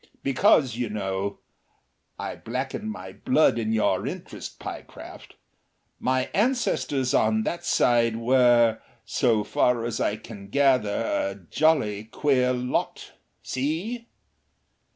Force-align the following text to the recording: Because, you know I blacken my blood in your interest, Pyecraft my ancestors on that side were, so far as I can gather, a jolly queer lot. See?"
Because, 0.23 0.77
you 0.77 0.89
know 0.89 1.41
I 2.17 2.35
blacken 2.35 2.89
my 2.89 3.13
blood 3.13 3.59
in 3.59 3.71
your 3.71 4.07
interest, 4.07 4.57
Pyecraft 4.57 5.35
my 5.99 6.31
ancestors 6.33 7.13
on 7.13 7.43
that 7.43 7.63
side 7.63 8.15
were, 8.15 8.79
so 9.05 9.43
far 9.43 9.85
as 9.85 10.01
I 10.01 10.15
can 10.15 10.47
gather, 10.47 10.89
a 10.89 11.35
jolly 11.35 12.05
queer 12.05 12.51
lot. 12.51 13.11
See?" 13.43 14.07